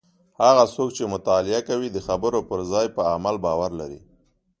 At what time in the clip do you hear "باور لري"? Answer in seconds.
3.45-3.99